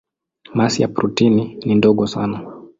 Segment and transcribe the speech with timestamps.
[0.53, 2.61] Masi ya protoni ni ndogo sana.